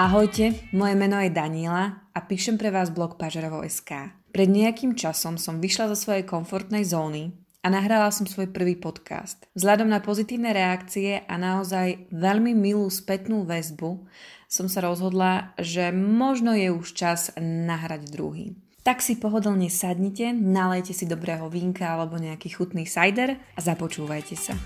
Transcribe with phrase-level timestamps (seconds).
[0.00, 4.16] Ahojte, moje meno je Daniela a píšem pre vás blog Pažerovo.sk.
[4.32, 9.44] Pred nejakým časom som vyšla zo svojej komfortnej zóny a nahrala som svoj prvý podcast.
[9.52, 14.08] Vzhľadom na pozitívne reakcie a naozaj veľmi milú spätnú väzbu
[14.48, 18.56] som sa rozhodla, že možno je už čas nahrať druhý.
[18.80, 24.56] Tak si pohodlne sadnite, nalejte si dobrého vínka alebo nejaký chutný cider a započúvajte sa.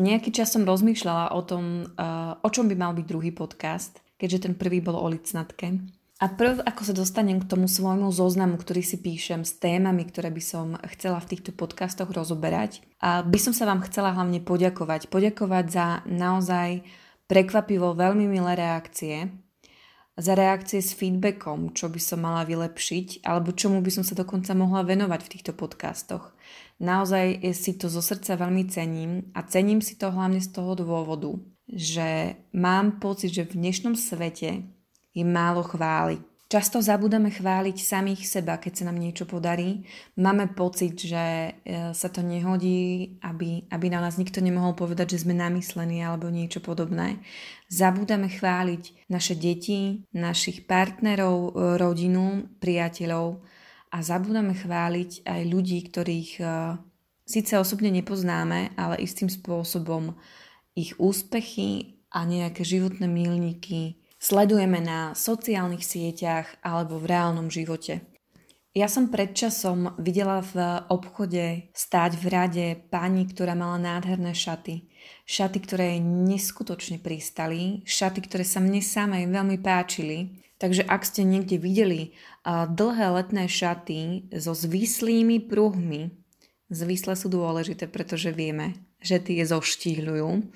[0.00, 1.84] Nejaký čas som rozmýšľala o tom,
[2.40, 5.84] o čom by mal byť druhý podcast, keďže ten prvý bol o licnatke.
[6.22, 10.30] A prv, ako sa dostanem k tomu svojmu zoznamu, ktorý si píšem s témami, ktoré
[10.30, 15.10] by som chcela v týchto podcastoch rozoberať, a by som sa vám chcela hlavne poďakovať.
[15.10, 16.86] Poďakovať za naozaj
[17.26, 19.34] prekvapivo veľmi milé reakcie,
[20.14, 24.54] za reakcie s feedbackom, čo by som mala vylepšiť, alebo čomu by som sa dokonca
[24.54, 26.36] mohla venovať v týchto podcastoch.
[26.82, 31.30] Naozaj si to zo srdca veľmi cením a cením si to hlavne z toho dôvodu,
[31.70, 34.66] že mám pocit, že v dnešnom svete
[35.14, 36.18] je málo chvály.
[36.52, 39.88] Často zabudeme chváliť samých seba, keď sa nám niečo podarí.
[40.20, 41.50] Máme pocit, že e,
[41.96, 46.60] sa to nehodí, aby, aby na nás nikto nemohol povedať, že sme namyslení alebo niečo
[46.60, 47.24] podobné.
[47.72, 53.40] Zabúdame chváliť naše deti, našich partnerov, e, rodinu, priateľov
[53.92, 56.80] a zabudeme chváliť aj ľudí, ktorých uh,
[57.28, 60.16] síce osobne nepoznáme, ale istým spôsobom
[60.72, 68.06] ich úspechy a nejaké životné milníky sledujeme na sociálnych sieťach alebo v reálnom živote.
[68.72, 70.56] Ja som predčasom videla v
[70.88, 74.88] obchode stáť v rade pani, ktorá mala nádherné šaty.
[75.28, 80.40] Šaty, ktoré neskutočne pristali, šaty, ktoré sa mne samej veľmi páčili.
[80.62, 82.14] Takže ak ste niekde videli
[82.46, 86.14] dlhé letné šaty so zvislými pruhmi,
[86.70, 90.46] zvisle sú dôležité, pretože vieme, že tie zoštíhľujú,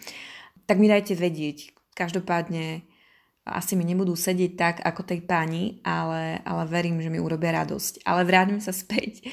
[0.71, 1.75] tak mi dajte vedieť.
[1.99, 2.87] Každopádne
[3.47, 8.07] asi mi nebudú sedieť tak ako tej pani, ale, ale verím, že mi urobia radosť.
[8.07, 9.27] Ale vráťme sa späť.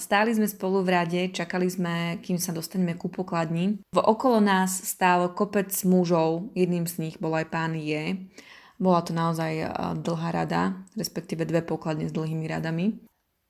[0.00, 3.80] Stáli sme spolu v rade, čakali sme, kým sa dostaneme ku pokladni.
[3.92, 8.24] V okolo nás stálo kopec mužov, jedným z nich bol aj pán Je
[8.78, 10.62] bola to naozaj dlhá rada,
[10.94, 13.02] respektíve dve pokladne s dlhými radami.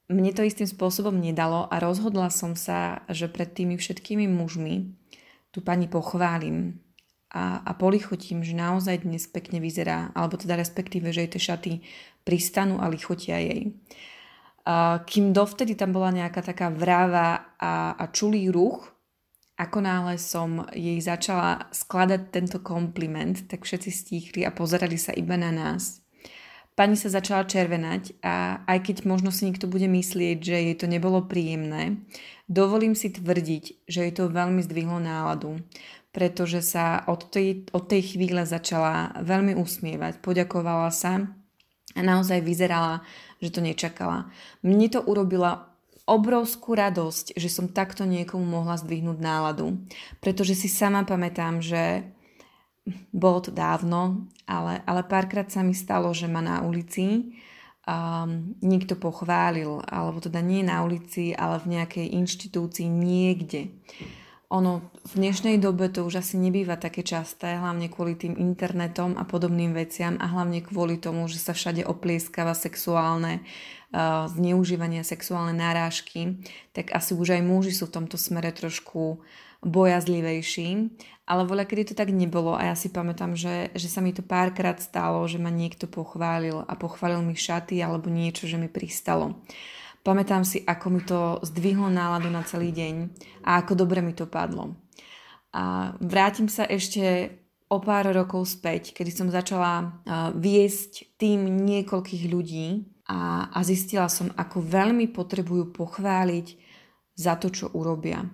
[0.08, 4.96] Mne to istým spôsobom nedalo a rozhodla som sa, že pred tými všetkými mužmi
[5.52, 6.80] tu pani pochválim
[7.28, 11.72] a, a polichotím, že naozaj dnes pekne vyzerá, alebo teda respektíve, že jej tie šaty
[12.24, 13.76] pristanú a lichotia jej.
[14.64, 18.88] A kým dovtedy tam bola nejaká taká vráva a, a čulý ruch,
[19.58, 25.34] ako náhle som jej začala skladať tento kompliment, tak všetci stíchli a pozerali sa iba
[25.34, 26.06] na nás.
[26.78, 30.86] Pani sa začala červenať a aj keď možno si niekto bude myslieť, že jej to
[30.86, 32.06] nebolo príjemné,
[32.46, 35.58] dovolím si tvrdiť, že jej to veľmi zdvihlo náladu,
[36.14, 41.26] pretože sa od tej, od tej chvíle začala veľmi usmievať, poďakovala sa
[41.98, 43.02] a naozaj vyzerala,
[43.42, 44.30] že to nečakala.
[44.62, 45.67] Mne to urobila
[46.08, 49.76] obrovskú radosť, že som takto niekomu mohla zdvihnúť náladu.
[50.24, 52.08] Pretože si sama pamätám, že
[53.12, 57.36] bolo to dávno, ale, ale párkrát sa mi stalo, že ma na ulici
[57.84, 63.72] um, niekto pochválil, alebo teda nie na ulici, ale v nejakej inštitúcii niekde.
[64.48, 69.28] Ono v dnešnej dobe to už asi nebýva také časté, hlavne kvôli tým internetom a
[69.28, 76.40] podobným veciam a hlavne kvôli tomu, že sa všade oplieskava sexuálne uh, zneužívanie, sexuálne nárážky,
[76.72, 79.20] tak asi už aj muži sú v tomto smere trošku
[79.60, 80.96] bojazlivejší,
[81.28, 84.24] ale voľa kedy to tak nebolo a ja si pamätám, že, že sa mi to
[84.24, 89.44] párkrát stalo, že ma niekto pochválil a pochválil mi šaty alebo niečo, že mi pristalo.
[90.08, 93.12] Pamätám si, ako mi to zdvihlo náladu na celý deň
[93.44, 94.72] a ako dobre mi to padlo.
[95.52, 97.36] A vrátim sa ešte
[97.68, 100.00] o pár rokov späť, kedy som začala
[100.32, 106.56] viesť tým niekoľkých ľudí a, a zistila som, ako veľmi potrebujú pochváliť
[107.12, 108.24] za to, čo urobia.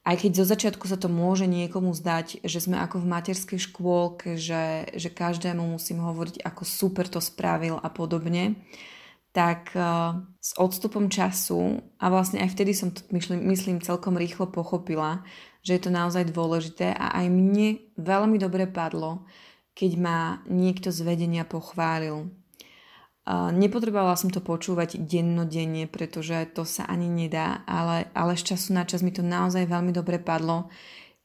[0.00, 4.40] Aj keď zo začiatku sa to môže niekomu zdať, že sme ako v materskej škôlke,
[4.40, 8.56] že, že každému musím hovoriť, ako super to spravil a podobne,
[9.30, 14.50] tak uh, s odstupom času a vlastne aj vtedy som to myslím, myslím celkom rýchlo
[14.50, 15.22] pochopila,
[15.62, 19.22] že je to naozaj dôležité a aj mne veľmi dobre padlo,
[19.78, 20.18] keď ma
[20.50, 22.26] niekto z vedenia pochválil.
[23.22, 28.74] Uh, nepotrebovala som to počúvať dennodenne, pretože to sa ani nedá, ale, ale z času
[28.74, 30.66] na čas mi to naozaj veľmi dobre padlo,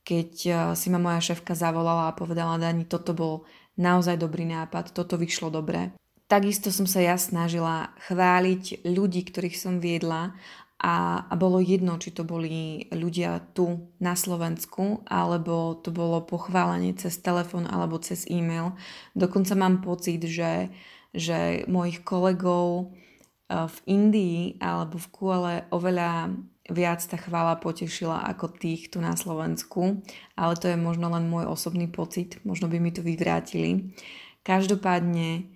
[0.06, 3.50] keď uh, si ma moja šéfka zavolala a povedala, Dani, toto bol
[3.82, 5.98] naozaj dobrý nápad, toto vyšlo dobre.
[6.26, 10.56] Takisto som sa ja snažila chváliť ľudí, ktorých som viedla a
[10.86, 17.18] a, bolo jedno, či to boli ľudia tu na Slovensku, alebo to bolo pochválenie cez
[17.24, 18.76] telefón alebo cez e-mail.
[19.16, 20.70] Dokonca mám pocit, že,
[21.16, 26.36] že mojich kolegov eh, v Indii alebo v Kuale oveľa
[26.66, 30.02] viac tá chvála potešila ako tých tu na Slovensku,
[30.34, 33.94] ale to je možno len môj osobný pocit, možno by mi to vyvrátili.
[34.42, 35.55] Každopádne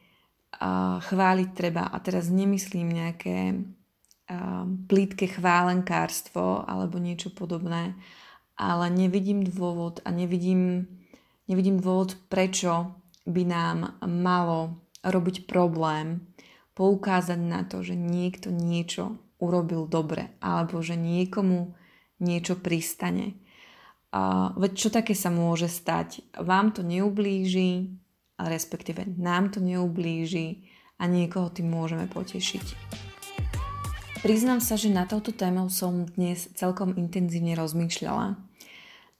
[0.99, 3.63] chváliť treba a teraz nemyslím nejaké
[4.85, 7.95] plítke chválenkárstvo alebo niečo podobné,
[8.59, 10.85] ale nevidím dôvod a nevidím,
[11.47, 16.27] nevidím dôvod, prečo by nám malo robiť problém
[16.75, 21.73] poukázať na to, že niekto niečo urobil dobre alebo že niekomu
[22.19, 23.39] niečo pristane.
[24.09, 26.25] Uh, veď čo také sa môže stať?
[26.35, 27.93] Vám to neublíži,
[28.47, 30.63] respektíve nám to neublíži
[30.99, 32.65] a niekoho tým môžeme potešiť.
[34.19, 38.35] Priznám sa, že na touto tému som dnes celkom intenzívne rozmýšľala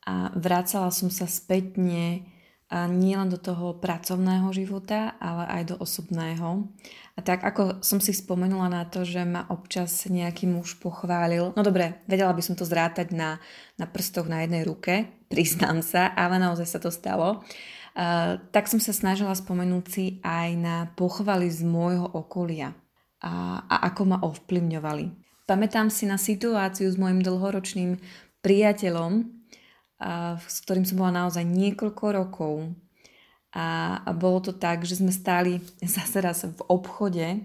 [0.04, 2.27] a vrácala som sa spätne
[2.69, 6.69] nielen do toho pracovného života, ale aj do osobného.
[7.18, 11.62] A tak ako som si spomenula na to, že ma občas nejaký muž pochválil, no
[11.66, 13.42] dobre, vedela by som to zrátať na,
[13.80, 17.42] na prstoch na jednej ruke, priznám sa, ale naozaj sa to stalo.
[17.42, 17.79] Uh,
[18.54, 22.72] tak som sa snažila spomenúť si aj na pochvaly z môjho okolia
[23.20, 25.06] a, a ako ma ovplyvňovali.
[25.50, 27.98] Pamätám si na situáciu s môjim dlhoročným
[28.46, 29.26] priateľom,
[30.00, 32.54] a, s ktorým som bola naozaj niekoľko rokov.
[33.50, 35.58] A, a bolo to tak, že sme stáli
[35.98, 37.44] zase raz v obchode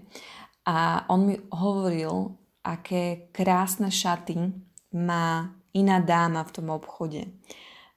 [0.65, 4.53] a on mi hovoril, aké krásne šaty
[4.97, 7.29] má iná dáma v tom obchode.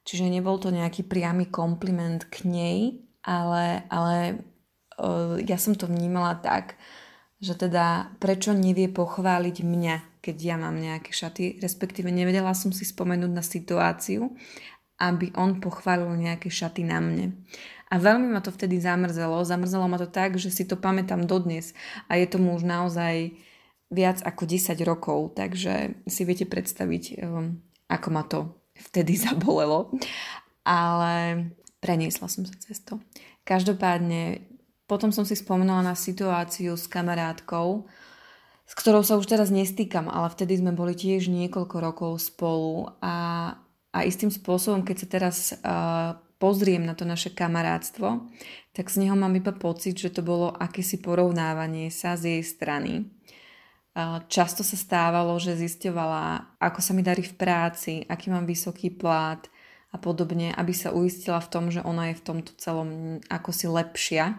[0.08, 4.40] Čiže nebol to nejaký priamy kompliment k nej, ale, ale
[4.96, 6.80] uh, ja som to vnímala tak,
[7.44, 12.88] že teda prečo nevie pochváliť mňa, keď ja mám nejaké šaty, respektíve nevedela som si
[12.88, 14.32] spomenúť na situáciu,
[14.96, 17.44] aby on pochválil nejaké šaty na mne.
[17.92, 19.44] A veľmi ma to vtedy zamrzelo.
[19.44, 21.76] Zamrzelo ma to tak, že si to pamätám dodnes.
[22.08, 23.36] A je tomu už naozaj
[23.92, 29.90] viac ako 10 rokov, takže si viete predstaviť, um, ako ma to vtedy zabolelo.
[30.62, 31.48] Ale
[31.82, 33.00] preniesla som sa cez to.
[33.42, 34.44] Každopádne
[34.88, 37.84] potom som si spomenula na situáciu s kamarátkou,
[38.64, 43.52] s ktorou sa už teraz nestýkam, ale vtedy sme boli tiež niekoľko rokov spolu a,
[43.92, 48.28] a istým spôsobom, keď sa teraz uh, pozriem na to naše kamarátstvo,
[48.72, 53.12] tak z neho mám iba pocit, že to bolo akési porovnávanie sa z jej strany.
[53.98, 58.94] Uh, často sa stávalo, že zisťovala, ako sa mi darí v práci, aký mám vysoký
[58.94, 59.50] plát
[59.90, 63.66] a podobne, aby sa uistila v tom, že ona je v tomto celom ako si
[63.66, 64.38] lepšia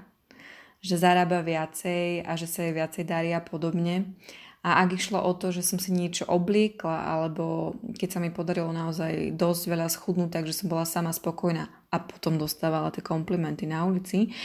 [0.79, 4.15] že zarába viacej a že sa jej viacej darí a podobne.
[4.59, 8.75] A ak išlo o to, že som si niečo obliekla, alebo keď sa mi podarilo
[8.75, 13.87] naozaj dosť veľa schudnúť, takže som bola sama spokojná a potom dostávala tie komplimenty na
[13.87, 14.35] ulici,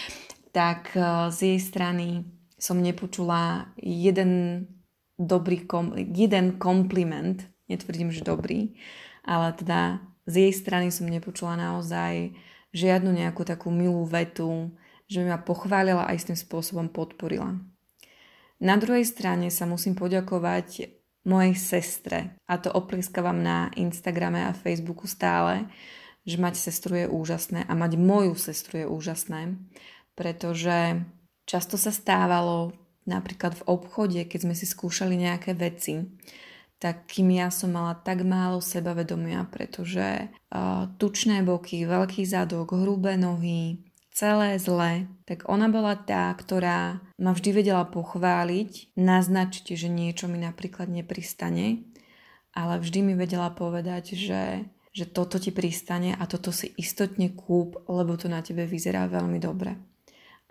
[0.54, 2.06] tak eh, z jej strany
[2.54, 4.64] som nepočula jeden
[5.18, 8.74] dobrý kom- jeden kompliment, netvrdím, že dobrý,
[9.24, 12.32] ale teda z jej strany som nepočula naozaj
[12.74, 14.74] žiadnu nejakú takú milú vetu,
[15.06, 17.60] že by ma pochválila a istým spôsobom podporila.
[18.58, 20.90] Na druhej strane sa musím poďakovať
[21.24, 22.18] mojej sestre
[22.48, 25.68] a to oplískavam na Instagrame a Facebooku stále,
[26.24, 29.60] že mať sestru je úžasné a mať moju sestru je úžasné,
[30.16, 31.04] pretože
[31.44, 32.72] často sa stávalo
[33.04, 36.04] napríklad v obchode, keď sme si skúšali nejaké veci,
[36.82, 43.16] tak kým ja som mala tak málo sebavedomia, pretože uh, tučné boky, veľký zadok, hrubé
[43.16, 43.80] nohy,
[44.12, 50.36] celé zlé, tak ona bola tá, ktorá ma vždy vedela pochváliť, naznačiť, že niečo mi
[50.36, 51.88] napríklad nepristane,
[52.54, 57.82] ale vždy mi vedela povedať, že, že toto ti pristane a toto si istotne kúp,
[57.90, 59.93] lebo to na tebe vyzerá veľmi dobre.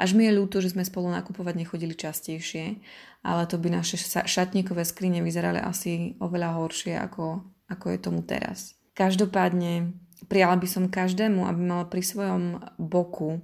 [0.01, 2.81] Až mi je ľúto, že sme spolu nakupovať nechodili častejšie,
[3.21, 8.73] ale to by naše šatníkové skrine vyzerali asi oveľa horšie, ako, ako je tomu teraz.
[8.97, 9.93] Každopádne
[10.25, 13.41] prijala by som každému, aby mal pri svojom boku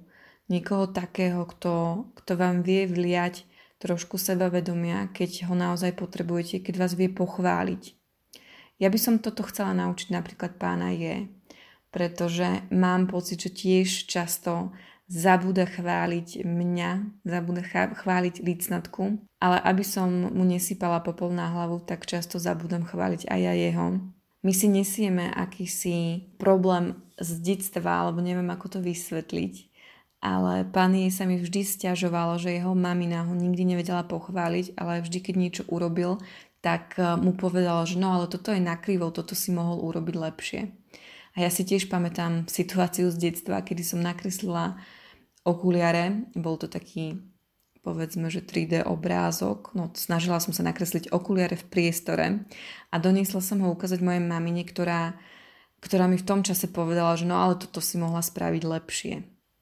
[0.50, 3.46] niekoho takého, kto, kto vám vie vliať
[3.80, 7.96] trošku sebavedomia, keď ho naozaj potrebujete, keď vás vie pochváliť.
[8.82, 11.30] Ja by som toto chcela naučiť napríklad pána Je,
[11.88, 14.72] pretože mám pocit, že tiež často
[15.10, 16.90] zabúda chváliť mňa,
[17.26, 23.26] zabúda chváliť licnatku, ale aby som mu nesypala popol na hlavu, tak často zabudem chváliť
[23.26, 23.98] aj ja jeho.
[24.40, 29.54] My si nesieme akýsi problém z detstva, alebo neviem ako to vysvetliť,
[30.22, 35.04] ale pán jej sa mi vždy stiažoval, že jeho mamina ho nikdy nevedela pochváliť, ale
[35.04, 36.22] vždy, keď niečo urobil,
[36.60, 40.60] tak e, mu povedala, že no ale toto je nakrivo, toto si mohol urobiť lepšie.
[41.36, 44.76] A ja si tiež pamätám situáciu z detstva, kedy som nakreslila
[45.44, 47.18] okuliare, bol to taký
[47.80, 49.72] povedzme, že 3D obrázok.
[49.72, 52.26] No, snažila som sa nakresliť okuliare v priestore
[52.92, 55.16] a doniesla som ho ukázať mojej mamine, ktorá,
[55.80, 59.14] ktorá mi v tom čase povedala, že no ale toto si mohla spraviť lepšie.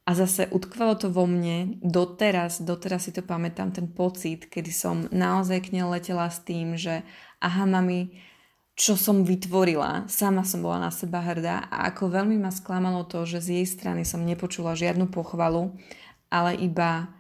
[0.09, 5.05] A zase utkvalo to vo mne, doteraz, doteraz si to pamätám, ten pocit, kedy som
[5.13, 7.05] naozaj k nej letela s tým, že
[7.45, 8.17] aha mami,
[8.79, 13.27] čo som vytvorila, sama som bola na seba hrdá a ako veľmi ma sklamalo to,
[13.27, 15.75] že z jej strany som nepočula žiadnu pochvalu,
[16.31, 17.11] ale iba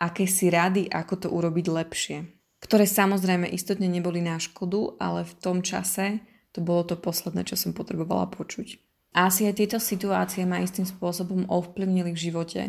[0.00, 2.16] akési rady, ako to urobiť lepšie.
[2.56, 6.24] Ktoré samozrejme istotne neboli na škodu, ale v tom čase
[6.56, 8.80] to bolo to posledné, čo som potrebovala počuť.
[9.12, 12.60] Asi aj tieto situácie ma istým spôsobom ovplyvnili v živote,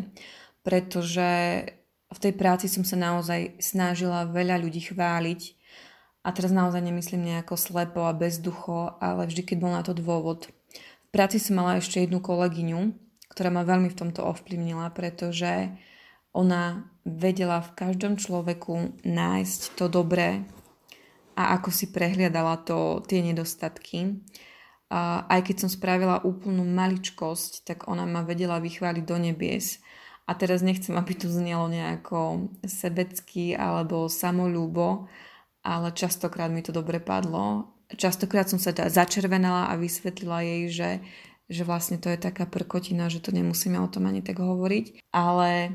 [0.59, 1.63] pretože
[2.11, 5.54] v tej práci som sa naozaj snažila veľa ľudí chváliť
[6.25, 10.49] a teraz naozaj nemyslím nejako slepo a bezducho, ale vždy, keď bol na to dôvod.
[10.49, 12.97] V práci som mala ešte jednu kolegyňu,
[13.29, 15.69] ktorá ma veľmi v tomto ovplyvnila, pretože
[16.33, 20.41] ona vedela v každom človeku nájsť to dobré
[21.37, 24.25] a ako si prehliadala to, tie nedostatky
[24.89, 29.81] a aj keď som spravila úplnú maličkosť, tak ona ma vedela vychváliť do nebies.
[30.25, 35.05] A teraz nechcem, aby tu znelo nejako sebecky alebo samolúbo,
[35.65, 37.73] ale častokrát mi to dobre padlo.
[37.89, 40.91] Častokrát som sa začervenala a vysvetlila jej, že,
[41.49, 45.09] že vlastne to je taká prkotina, že to nemusíme o tom ani tak hovoriť.
[45.09, 45.73] Ale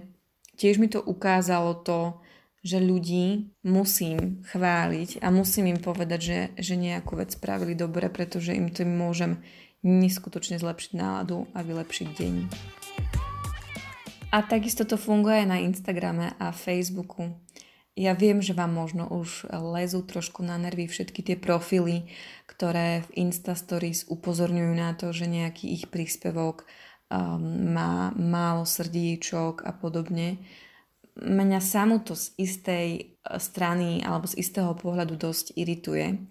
[0.55, 2.23] tiež mi to ukázalo to,
[2.61, 8.53] že ľudí musím chváliť a musím im povedať, že, že nejakú vec spravili dobre, pretože
[8.53, 9.41] im tým môžem
[9.81, 12.35] neskutočne zlepšiť náladu a vylepšiť deň.
[14.31, 17.35] A takisto to funguje aj na Instagrame a Facebooku.
[18.01, 22.09] Ja viem, že vám možno už lezú trošku na nervy všetky tie profily,
[22.49, 29.69] ktoré v Insta Stories upozorňujú na to, že nejaký ich príspevok um, má málo srdíčok
[29.69, 30.41] a podobne.
[31.21, 33.03] Mňa samú to z istej e,
[33.37, 36.25] strany alebo z istého pohľadu dosť irituje,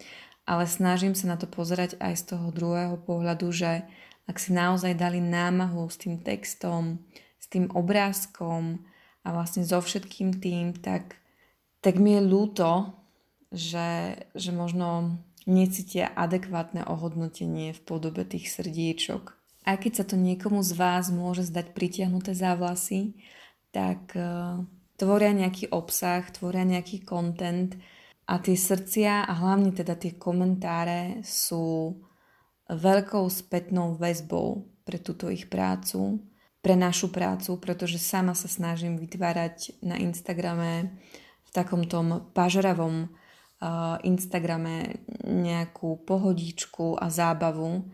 [0.50, 3.86] ale snažím sa na to pozerať aj z toho druhého pohľadu, že
[4.26, 7.06] ak si naozaj dali námahu s tým textom,
[7.38, 8.82] s tým obrázkom
[9.22, 11.20] a vlastne so všetkým tým, tak,
[11.79, 12.69] tak mi je ľúto,
[13.50, 15.19] že, že možno
[15.50, 19.33] necítia adekvátne ohodnotenie v podobe tých srdiečok.
[19.65, 23.17] Aj keď sa to niekomu z vás môže zdať pritiahnuté za vlasy,
[23.74, 24.62] tak uh,
[24.98, 27.77] tvoria nejaký obsah, tvoria nejaký content
[28.29, 31.98] a tie srdcia a hlavne teda tie komentáre sú
[32.69, 36.21] veľkou spätnou väzbou pre túto ich prácu,
[36.62, 40.93] pre našu prácu, pretože sama sa snažím vytvárať na Instagrame
[41.50, 47.89] v takom tom pažravom uh, Instagrame nejakú pohodičku a zábavu,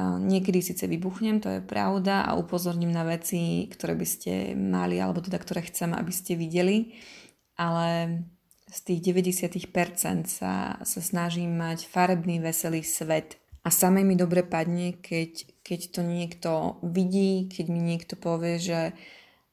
[0.00, 5.18] Niekedy síce vybuchnem, to je pravda a upozorním na veci, ktoré by ste mali, alebo
[5.20, 6.94] teda ktoré chcem, aby ste videli,
[7.58, 8.22] ale
[8.70, 13.42] z tých 90% sa, sa snažím mať farebný, veselý svet.
[13.66, 16.50] A samé mi dobre padne, keď, keď to niekto
[16.86, 18.94] vidí, keď mi niekto povie, že,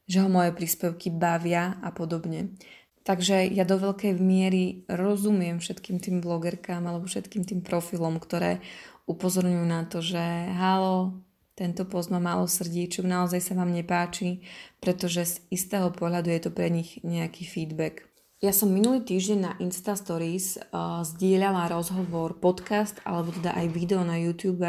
[0.05, 2.55] že ho moje príspevky bavia a podobne.
[3.07, 8.59] Takže ja do veľkej miery rozumiem všetkým tým blogerkám alebo všetkým tým profilom, ktoré
[9.07, 10.19] upozorňujú na to, že
[10.59, 11.15] halo,
[11.55, 14.43] tento post má málo srdíčok, naozaj sa vám nepáči,
[14.83, 18.06] pretože z istého pohľadu je to pre nich nejaký feedback.
[18.37, 24.05] Ja som minulý týždeň na Insta Stories uh, zdieľala rozhovor, podcast alebo teda aj video
[24.05, 24.61] na YouTube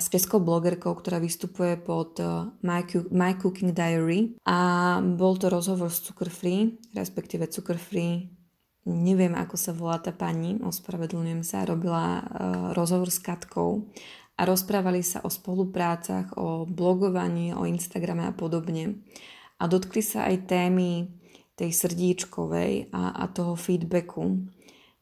[0.00, 2.80] s českou blogerkou, ktorá vystupuje pod uh, My,
[3.12, 4.56] My Cooking Diary a
[5.04, 8.32] bol to rozhovor s Cukor Free, respektíve Cukor Free
[8.88, 13.84] neviem ako sa volá tá pani, ospravedlňujem sa, robila uh, rozhovor s Katkou
[14.40, 19.04] a rozprávali sa o spoluprácach, o blogovaní, o Instagrame a podobne.
[19.60, 21.20] A dotkli sa aj témy
[21.54, 24.50] tej srdíčkovej a, a toho feedbacku,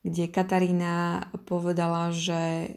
[0.04, 2.74] kde Katarína povedala, že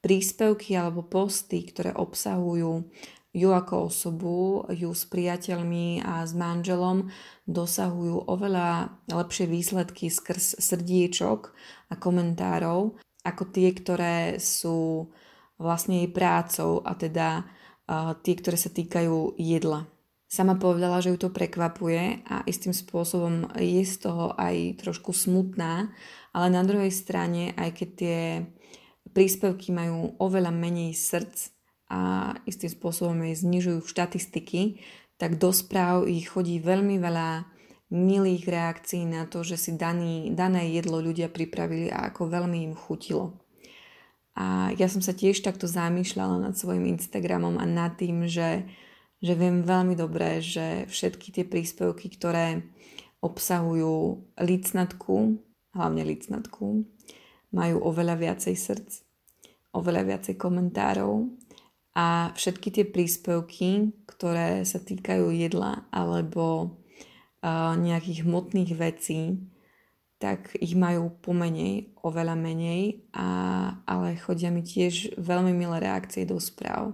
[0.00, 2.88] príspevky alebo posty, ktoré obsahujú
[3.30, 7.14] ju ako osobu, ju s priateľmi a s manželom
[7.46, 11.54] dosahujú oveľa lepšie výsledky skrz srdiečok
[11.90, 15.10] a komentárov ako tie, ktoré sú
[15.60, 19.86] vlastne jej prácou a teda uh, tie, ktoré sa týkajú jedla.
[20.30, 25.90] Sama povedala, že ju to prekvapuje a istým spôsobom je z toho aj trošku smutná,
[26.30, 28.18] ale na druhej strane, aj keď tie
[29.10, 31.50] príspevky majú oveľa menej srdc,
[31.90, 34.78] a istým spôsobom jej znižujú štatistiky,
[35.18, 37.44] tak do správ ich chodí veľmi veľa
[37.90, 42.78] milých reakcií na to, že si daný, dané jedlo ľudia pripravili a ako veľmi im
[42.78, 43.42] chutilo.
[44.38, 48.70] A ja som sa tiež takto zamýšľala nad svojim Instagramom a nad tým, že,
[49.20, 52.64] že viem veľmi dobre, že všetky tie príspevky, ktoré
[53.20, 55.36] obsahujú licnatku,
[55.76, 56.88] hlavne licnatku,
[57.52, 58.92] majú oveľa viacej srdc,
[59.76, 61.28] oveľa viacej komentárov
[61.92, 66.78] a všetky tie príspevky, ktoré sa týkajú jedla alebo
[67.44, 69.36] uh, nejakých hmotných vecí,
[70.20, 76.36] tak ich majú pomenej, oveľa menej, a, ale chodia mi tiež veľmi milé reakcie do
[76.36, 76.92] správ.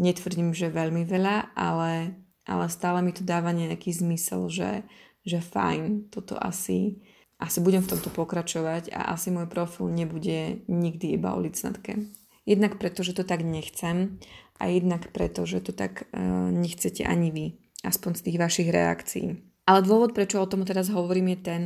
[0.00, 2.16] Netvrdím, že veľmi veľa, ale,
[2.48, 4.88] ale stále mi to dáva nejaký zmysel, že,
[5.28, 7.04] že fajn, toto asi,
[7.36, 12.00] asi budem v tomto pokračovať a asi môj profil nebude nikdy iba o licnatke.
[12.48, 14.16] Jednak preto, že to tak nechcem
[14.56, 17.46] a jednak preto, že to tak uh, nechcete ani vy,
[17.84, 19.36] aspoň z tých vašich reakcií.
[19.68, 21.62] Ale dôvod, prečo o tom teraz hovorím, je ten,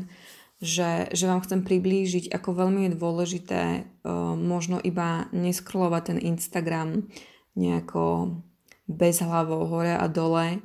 [0.58, 7.06] že, že vám chcem priblížiť, ako veľmi je dôležité uh, možno iba neskrolovať ten Instagram
[7.54, 8.38] nejako
[8.84, 10.60] bez hlavou hore a dole.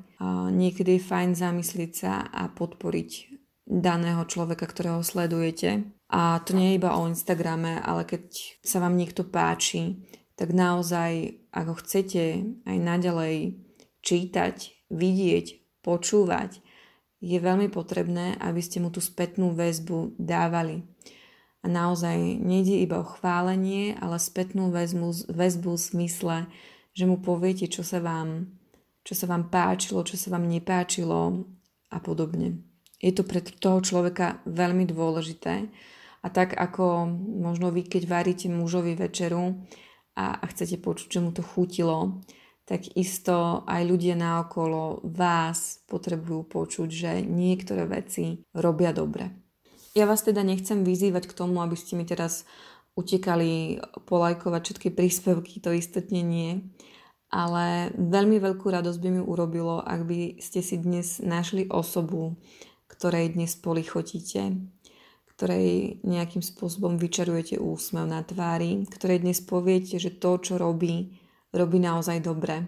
[0.52, 5.88] Niekedy je fajn zamyslieť sa a podporiť daného človeka, ktorého sledujete.
[6.10, 8.34] A to nie je iba o Instagrame, ale keď
[8.66, 10.02] sa vám niekto páči,
[10.34, 13.62] tak naozaj, ako chcete aj naďalej
[14.02, 15.46] čítať, vidieť,
[15.86, 16.60] počúvať,
[17.20, 20.88] je veľmi potrebné, aby ste mu tú spätnú väzbu dávali.
[21.60, 26.38] A naozaj nejde iba o chválenie, ale spätnú väzbu, väzbu v zmysle,
[27.00, 28.52] že mu poviete, čo sa vám,
[29.08, 31.48] čo sa vám páčilo, čo sa vám nepáčilo
[31.88, 32.60] a podobne.
[33.00, 35.72] Je to pre toho človeka veľmi dôležité.
[36.20, 37.08] A tak ako
[37.40, 39.64] možno vy, keď varíte mužovi večeru
[40.20, 42.20] a, a chcete počuť, že mu to chutilo,
[42.68, 49.32] tak isto aj ľudia naokolo vás potrebujú počuť, že niektoré veci robia dobre.
[49.96, 52.44] Ja vás teda nechcem vyzývať k tomu, aby ste mi teraz
[52.98, 56.52] utekali polajkovať všetky príspevky, to istotne nie.
[57.30, 62.42] Ale veľmi veľkú radosť by mi urobilo, ak by ste si dnes našli osobu,
[62.90, 64.58] ktorej dnes polichotíte,
[65.38, 71.22] ktorej nejakým spôsobom vyčarujete úsmev na tvári, ktorej dnes poviete, že to, čo robí,
[71.54, 72.66] robí naozaj dobre.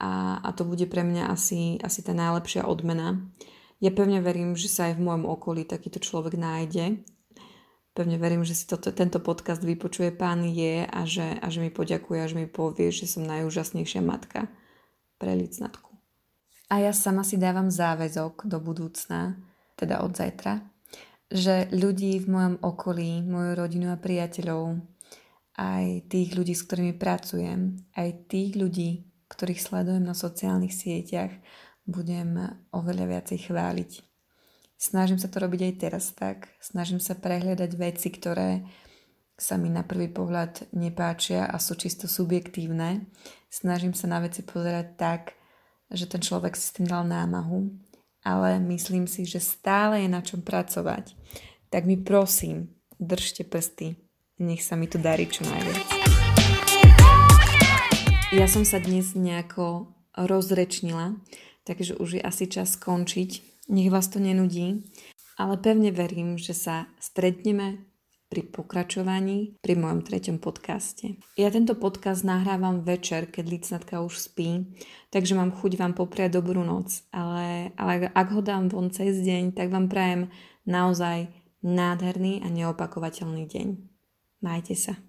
[0.00, 3.20] A, a to bude pre mňa asi, asi tá najlepšia odmena.
[3.80, 7.04] Ja pevne verím, že sa aj v môjom okolí takýto človek nájde.
[7.96, 11.72] Pevne verím, že si toto, tento podcast vypočuje pán Je a že, a že mi
[11.72, 14.52] poďakuje a mi povie, že som najúžasnejšia matka
[15.16, 15.96] pre licnatku.
[16.68, 19.40] A ja sama si dávam záväzok do budúcna,
[19.80, 20.60] teda od zajtra,
[21.32, 24.76] že ľudí v mojom okolí, moju rodinu a priateľov,
[25.56, 31.32] aj tých ľudí, s ktorými pracujem, aj tých ľudí, ktorých sledujem na sociálnych sieťach,
[31.88, 33.90] budem oveľa viacej chváliť.
[34.76, 36.52] Snažím sa to robiť aj teraz tak.
[36.60, 38.68] Snažím sa prehľadať veci, ktoré
[39.36, 43.08] sa mi na prvý pohľad nepáčia a sú čisto subjektívne.
[43.48, 45.32] Snažím sa na veci pozerať tak,
[45.88, 47.72] že ten človek si s tým dal námahu,
[48.20, 51.16] ale myslím si, že stále je na čom pracovať.
[51.72, 53.96] Tak mi prosím, držte prsty,
[54.44, 55.88] nech sa mi to darí čo najviac.
[58.28, 61.16] Ja som sa dnes nejako rozrečnila,
[61.64, 63.55] takže už je asi čas skončiť.
[63.66, 64.86] Nech vás to nenudí,
[65.34, 67.82] ale pevne verím, že sa stretneme
[68.26, 71.18] pri pokračovaní pri mojom treťom podcaste.
[71.38, 74.74] Ja tento podcast nahrávam večer, keď licnatka už spí,
[75.14, 79.54] takže mám chuť vám popriať dobrú noc, ale, ale ak ho dám von cez deň,
[79.54, 80.26] tak vám prajem
[80.66, 81.30] naozaj
[81.62, 83.68] nádherný a neopakovateľný deň.
[84.42, 84.98] Majte sa.